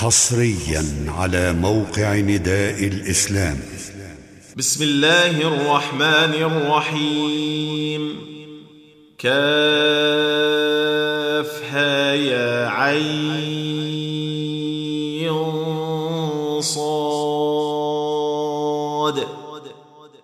حصريا 0.00 0.84
على 1.18 1.52
موقع 1.52 2.14
نداء 2.14 2.84
الإسلام. 2.84 3.60
بسم 4.56 4.84
الله 4.84 5.30
الرحمن 5.30 6.34
الرحيم. 6.34 8.16
كافها 9.18 9.44
يا 12.14 12.68
عين 12.68 13.80
صاد. 16.60 16.80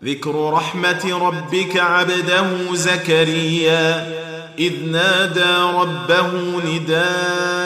ذكر 0.04 0.50
رحمة 0.50 1.18
ربك 1.28 1.76
عبده 1.76 2.74
زكريا 2.74 4.16
إذ 4.58 4.72
نادى 4.86 5.56
ربه 5.74 6.30
نداء 6.66 7.65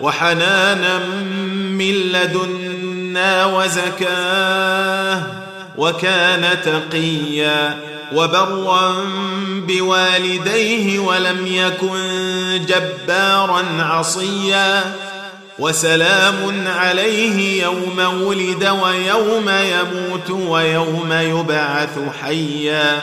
وحنانا 0.00 0.98
من 1.78 1.92
لدنا 1.92 3.46
وزكاة 3.46 5.22
وكان 5.78 6.58
تقيا 6.64 7.78
وبرا 8.14 8.94
بوالديه 9.48 10.98
ولم 10.98 11.46
يكن 11.46 12.66
جبارا 12.66 13.64
عصيا 13.78 14.84
وسلام 15.58 16.64
عليه 16.66 17.62
يوم 17.62 18.22
ولد 18.22 18.64
ويوم 18.64 19.50
يموت 19.50 20.30
ويوم 20.30 21.12
يبعث 21.12 21.98
حيا 22.22 23.02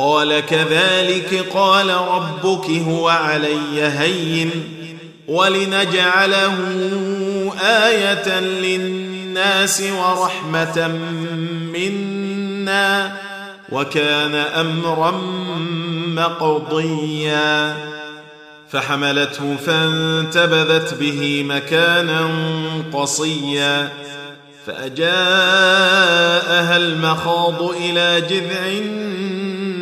قال 0.00 0.40
كذلك 0.40 1.46
قال 1.54 1.90
ربك 1.90 2.70
هو 2.70 3.08
علي 3.08 3.82
هين 3.82 4.50
ولنجعله 5.28 6.54
آية 7.62 8.40
للناس 8.40 9.82
ورحمة 9.82 10.88
منا 11.72 13.16
وكان 13.72 14.34
أمرا 14.34 15.10
مقضيا. 16.06 17.76
فحملته 18.72 19.56
فانتبذت 19.66 20.94
به 20.94 21.44
مكانا 21.48 22.30
قصيا. 22.92 23.88
فأجاءها 24.66 25.06
المخاض 26.76 27.62
إلى 27.62 28.20
جذع 28.20 28.66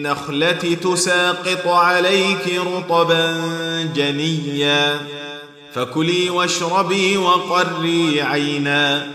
النخلة 0.00 0.76
تساقط 0.82 1.66
عليك 1.66 2.58
رطبا 2.66 3.40
جنيا. 3.94 5.00
فكلي 5.74 6.30
واشربي 6.30 7.16
وقري 7.16 8.22
عينا. 8.22 9.06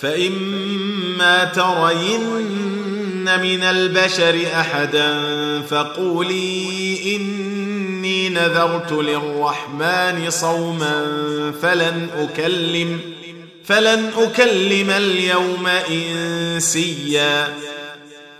فإما 0.00 1.44
ترين 1.44 2.20
من 3.40 3.62
البشر 3.62 4.40
أحدا 4.54 5.22
فقولي 5.62 7.16
إني 7.16 8.28
نذرت 8.28 8.92
للرحمن 8.92 10.30
صوما 10.30 11.06
فلن 11.62 12.08
أكلم 12.16 13.00
فلن 13.64 14.10
أكلم 14.18 14.90
اليوم 14.90 15.66
إنسيا. 15.90 17.54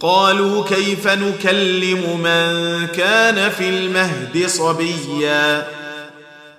قالوا 0.00 0.64
كيف 0.64 1.06
نكلم 1.06 2.20
من 2.20 2.86
كان 2.86 3.50
في 3.50 3.68
المهد 3.68 4.46
صبيا؟ 4.46 5.66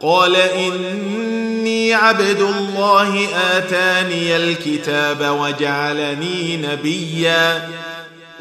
قال 0.01 0.35
إني 0.35 1.93
عبد 1.93 2.41
الله 2.41 3.27
آتاني 3.53 4.35
الكتاب 4.35 5.37
وجعلني 5.39 6.57
نبيا 6.57 7.69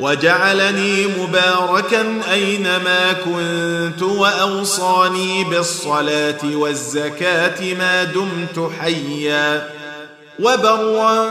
وجعلني 0.00 1.06
مباركا 1.06 2.20
أينما 2.32 3.12
كنت 3.12 4.02
وأوصاني 4.02 5.44
بالصلاة 5.44 6.38
والزكاة 6.44 7.74
ما 7.74 8.04
دمت 8.04 8.70
حيا 8.80 9.68
وبرا 10.40 11.30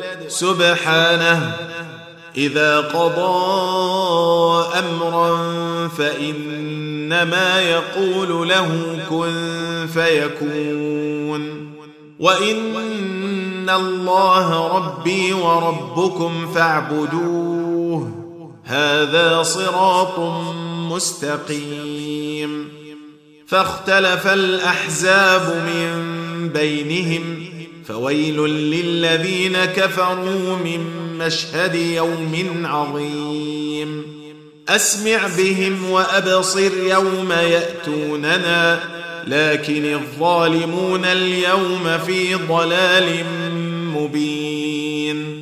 سبحانه. 0.31 1.55
إذا 2.37 2.79
قضى 2.79 3.31
أمرا 4.79 5.37
فإنما 5.87 7.61
يقول 7.61 8.49
له 8.49 8.99
كن 9.09 9.87
فيكون. 9.93 11.71
وإن 12.19 13.69
الله 13.69 14.77
ربي 14.77 15.33
وربكم 15.33 16.53
فاعبدوه. 16.55 18.11
هذا 18.63 19.43
صراط 19.43 20.19
مستقيم. 20.91 22.69
فاختلف 23.47 24.27
الأحزاب 24.27 25.63
من 25.67 26.21
بينهم. 26.49 27.50
فويل 27.85 28.39
للذين 28.45 29.65
كفروا 29.65 30.55
من 30.55 30.79
مشهد 31.17 31.75
يوم 31.75 32.61
عظيم. 32.65 34.03
أسمع 34.69 35.27
بهم 35.37 35.89
وأبصر 35.89 36.71
يوم 36.87 37.31
يأتوننا 37.31 38.79
لكن 39.27 39.93
الظالمون 39.93 41.05
اليوم 41.05 41.97
في 42.05 42.35
ضلال 42.35 43.25
مبين. 43.95 45.41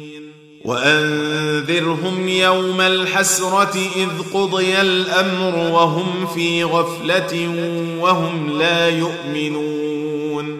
وأنذرهم 0.65 2.29
يوم 2.29 2.81
الحسرة 2.81 3.77
إذ 3.95 4.09
قضي 4.33 4.81
الأمر 4.81 5.73
وهم 5.73 6.27
في 6.35 6.63
غفلة 6.63 7.49
وهم 7.99 8.59
لا 8.59 8.89
يؤمنون. 8.89 10.59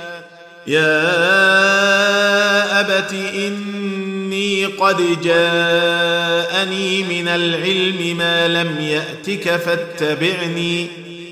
يا 0.67 1.19
أبت 2.79 3.13
إني 3.13 4.65
قد 4.65 5.21
جاءني 5.21 7.03
من 7.03 7.27
العلم 7.27 8.17
ما 8.17 8.47
لم 8.47 8.79
يأتك 8.79 9.55
فاتبعني 9.55 10.87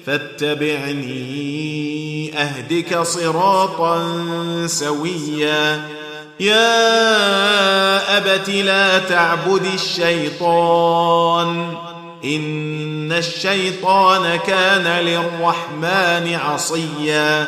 فاتبعني 0.05 1.39
أهدك 2.37 3.01
صراطا 3.01 4.27
سويا. 4.67 5.81
يا 6.39 8.17
أبت 8.17 8.49
لا 8.49 8.99
تعبد 8.99 9.65
الشيطان 9.73 11.73
إن 12.23 13.11
الشيطان 13.11 14.39
كان 14.47 15.05
للرحمن 15.05 16.35
عصيا. 16.35 17.47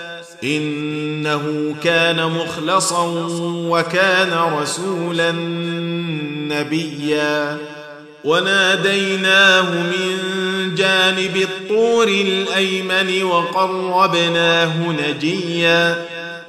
إنه 0.43 1.75
كان 1.83 2.31
مخلصا 2.31 3.27
وكان 3.47 4.57
رسولا 4.61 5.31
نبيا. 6.55 7.57
وناديناه 8.23 9.71
من 9.71 10.17
جانب 10.75 11.35
الطور 11.35 12.07
الأيمن 12.07 13.23
وقربناه 13.23 14.73
نجيا. 14.91 16.05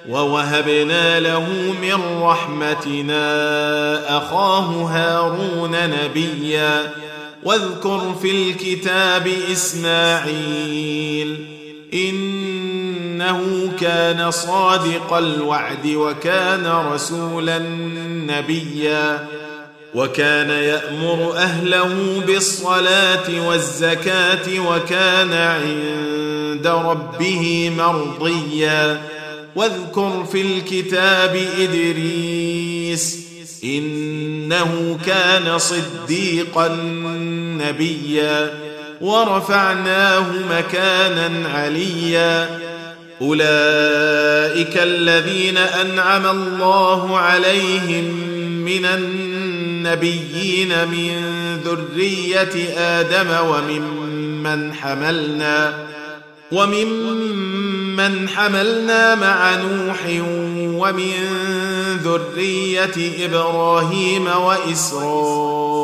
ووهبنا 0.08 1.20
له 1.20 1.74
من 1.82 2.22
رحمتنا 2.22 3.18
أخاه 4.18 4.64
هارون 4.64 5.76
نبيا. 5.90 6.92
واذكر 7.42 8.14
في 8.22 8.30
الكتاب 8.30 9.28
إسماعيل. 9.52 11.46
إنه 13.22 13.72
كان 13.80 14.30
صادق 14.30 15.12
الوعد 15.12 15.86
وكان 15.86 16.66
رسولا 16.92 17.58
نبيا 18.08 19.28
وكان 19.94 20.50
يأمر 20.50 21.32
أهله 21.36 22.22
بالصلاة 22.26 23.46
والزكاة 23.48 24.60
وكان 24.60 25.32
عند 25.32 26.66
ربه 26.66 27.72
مرضيا. 27.78 29.02
واذكر 29.56 30.24
في 30.32 30.40
الكتاب 30.40 31.36
إدريس 31.58 33.18
إنه 33.64 34.98
كان 35.06 35.58
صديقا 35.58 36.68
نبيا. 37.62 38.54
ورفعناه 39.00 40.26
مكانا 40.50 41.48
عليا. 41.48 42.71
أولئك 43.22 44.76
الذين 44.76 45.56
أنعم 45.56 46.26
الله 46.26 47.18
عليهم 47.18 48.04
من 48.64 48.84
النبيين 48.84 50.68
من 50.88 51.12
ذرية 51.64 52.78
آدم 52.78 53.46
وممن 53.48 54.74
حملنا 54.74 55.74
وممن 56.52 58.28
حملنا 58.28 59.14
مع 59.14 59.54
نوح 59.54 59.98
ومن 60.80 61.14
ذرية 62.04 63.26
إبراهيم 63.26 64.26
وإسرائيل 64.26 65.82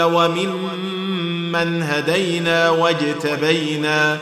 وممن 0.00 1.82
هدينا 1.82 2.70
واجتبينا 2.70 4.18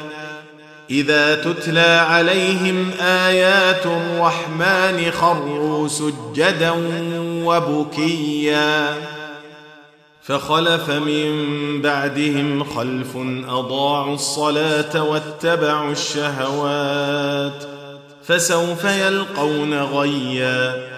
إذا 0.90 1.35
تتلى 1.35 2.07
عليهم 2.09 2.90
آيات 3.00 3.87
الرحمن 3.87 5.11
خروا 5.11 5.88
سجدا 5.88 6.75
وبكيا 7.45 8.95
فخلف 10.23 10.90
من 10.90 11.33
بعدهم 11.83 12.64
خلف 12.64 13.16
أضاعوا 13.49 14.14
الصلاة 14.14 15.02
واتبعوا 15.02 15.92
الشهوات 15.92 17.64
فسوف 18.25 18.85
يلقون 18.85 19.83
غيا 19.83 20.98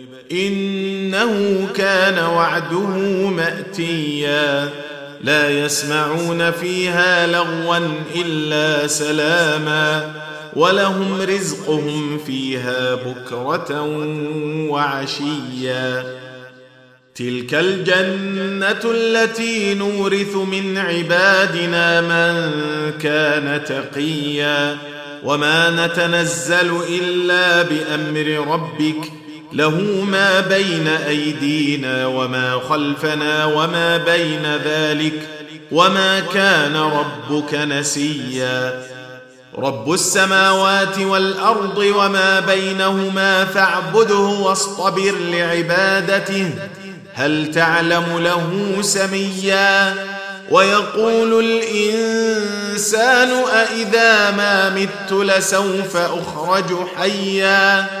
إنه 0.31 1.67
كان 1.75 2.19
وعده 2.19 2.87
مأتيا. 3.27 4.69
لا 5.21 5.49
يسمعون 5.49 6.51
فيها 6.51 7.27
لغوا 7.27 7.77
إلا 8.15 8.87
سلاما 8.87 10.13
ولهم 10.55 11.21
رزقهم 11.21 12.17
فيها 12.27 12.95
بكرة 12.95 13.81
وعشيا. 14.69 16.03
تلك 17.15 17.53
الجنة 17.53 18.91
التي 18.91 19.73
نورث 19.73 20.35
من 20.35 20.77
عبادنا 20.77 22.01
من 22.01 22.51
كان 22.99 23.63
تقيا. 23.63 24.77
وما 25.23 25.87
نتنزل 25.87 26.79
إلا 26.89 27.61
بأمر 27.61 28.51
ربك 28.51 29.11
له 29.53 30.05
ما 30.11 30.39
بين 30.39 30.87
أيدينا 30.87 32.07
وما 32.07 32.59
خلفنا 32.69 33.45
وما 33.45 33.97
بين 33.97 34.55
ذلك 34.65 35.27
وما 35.71 36.19
كان 36.19 36.75
ربك 36.75 37.53
نسيا. 37.53 38.83
رب 39.57 39.93
السماوات 39.93 40.99
والأرض 40.99 41.77
وما 41.77 42.39
بينهما 42.39 43.45
فاعبده 43.45 44.15
واصطبر 44.15 45.13
لعبادته. 45.31 46.49
هل 47.13 47.51
تعلم 47.51 48.17
له 48.23 48.77
سميا؟ 48.81 49.95
ويقول 50.51 51.45
الإنسان 51.45 53.29
أإذا 53.53 54.31
ما 54.31 54.69
مت 54.69 55.13
لسوف 55.13 55.97
أخرج 55.97 56.75
حيا. 56.97 58.00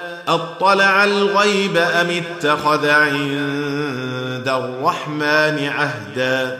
أطلع 0.33 1.03
الغيب 1.03 1.77
أم 1.77 2.07
اتخذ 2.09 2.89
عند 2.89 4.47
الرحمن 4.47 5.67
عهدا؟ 5.67 6.59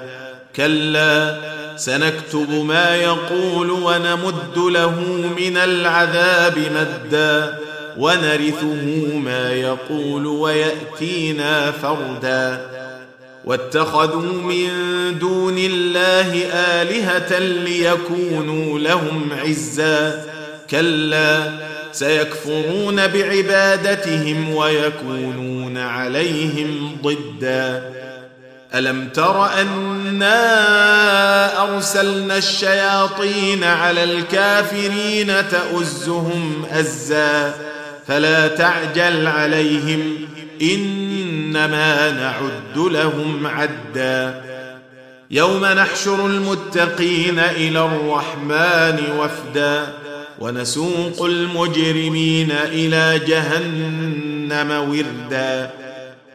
كلا 0.56 1.38
سنكتب 1.76 2.52
ما 2.52 2.96
يقول 2.96 3.72
ونمد 3.72 4.58
له 4.58 5.00
من 5.38 5.58
العذاب 5.58 6.58
مدا. 6.58 7.58
ونرثه 7.98 9.18
ما 9.18 9.52
يقول 9.52 10.26
ويأتينا 10.26 11.72
فردا. 11.72 12.62
واتخذوا 13.46 14.42
من 14.42 14.70
دون 15.20 15.58
الله 15.58 16.46
آلهة 16.54 17.40
ليكونوا 17.40 18.80
لهم 18.80 19.30
عزا. 19.46 20.26
كلا 20.70 21.52
سيكفرون 21.92 23.08
بعبادتهم 23.08 24.56
ويكونون 24.56 25.78
عليهم 25.78 26.98
ضدا. 27.04 27.92
ألم 28.76 29.10
تر 29.10 29.46
أنا 29.62 30.44
أرسلنا 31.64 32.38
الشياطين 32.38 33.64
على 33.64 34.04
الكافرين 34.04 35.34
تؤزهم 35.50 36.66
أزا؟ 36.72 37.54
فلا 38.08 38.48
تعجل 38.48 39.28
عليهم 39.28 40.18
إنما 40.62 42.12
نعد 42.12 42.78
لهم 42.78 43.48
عدا. 43.48 44.44
يوم 45.32 45.66
نحشر 45.66 46.26
المتقين 46.26 47.40
إلى 47.40 47.86
الرحمن 47.86 49.04
وفدا. 49.20 50.01
ونسوق 50.42 51.26
المجرمين 51.26 52.52
إلى 52.52 53.26
جهنم 53.28 54.90
وردا. 54.90 55.70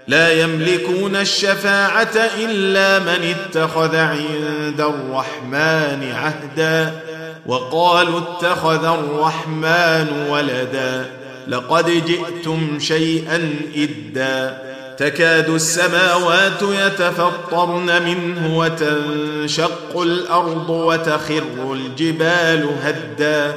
لا 0.09 0.43
يملكون 0.43 1.17
الشفاعة 1.17 2.17
إلا 2.39 2.99
من 2.99 3.35
اتخذ 3.35 3.97
عند 3.97 4.81
الرحمن 4.81 6.13
عهدا. 6.15 7.01
وقالوا 7.47 8.21
اتخذ 8.21 8.85
الرحمن 8.85 10.27
ولدا. 10.31 11.11
لقد 11.49 12.05
جئتم 12.07 12.79
شيئا 12.81 13.55
إدا. 13.77 14.63
تكاد 14.99 15.51
السماوات 15.51 16.63
يتفطرن 16.63 18.03
منه 18.03 18.59
وتنشق 18.59 20.01
الأرض 20.01 20.71
وتخر 20.71 21.73
الجبال 21.73 22.69
هدا. 22.83 23.57